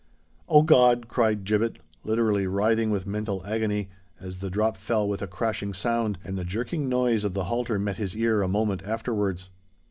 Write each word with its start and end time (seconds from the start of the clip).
"O 0.49 0.63
God!" 0.63 1.07
cried 1.07 1.43
Gibbet, 1.43 1.77
literally 2.03 2.47
writhing 2.47 2.89
with 2.89 3.05
mental 3.05 3.45
agony, 3.45 3.91
as 4.19 4.39
the 4.39 4.49
drop 4.49 4.75
fell 4.75 5.07
with 5.07 5.21
a 5.21 5.27
crashing 5.27 5.75
sound, 5.75 6.17
and 6.23 6.39
the 6.39 6.43
jerking 6.43 6.89
noise 6.89 7.23
of 7.23 7.35
the 7.35 7.43
halter 7.43 7.77
met 7.77 7.97
his 7.97 8.17
ear 8.17 8.41
a 8.41 8.47
moment 8.47 8.81
afterwards. 8.81 9.51